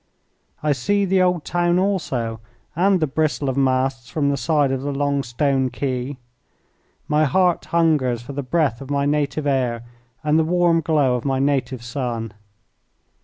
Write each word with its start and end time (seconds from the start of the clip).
I 0.63 0.71
see 0.71 1.05
the 1.05 1.21
old 1.21 1.45
town 1.45 1.77
also, 1.77 2.39
and 2.75 2.99
the 2.99 3.05
bristle 3.05 3.49
of 3.49 3.55
masts 3.55 4.09
from 4.09 4.31
the 4.31 4.35
side 4.35 4.71
of 4.71 4.81
the 4.81 4.91
long 4.91 5.21
stone 5.21 5.69
quay. 5.69 6.17
My 7.07 7.25
heart 7.25 7.65
hungers 7.65 8.23
for 8.23 8.33
the 8.33 8.41
breath 8.41 8.81
of 8.81 8.89
my 8.89 9.05
native 9.05 9.45
air 9.45 9.83
and 10.23 10.39
the 10.39 10.43
warm 10.43 10.81
glow 10.81 11.13
of 11.13 11.23
my 11.23 11.37
native 11.37 11.83
sun. 11.83 12.33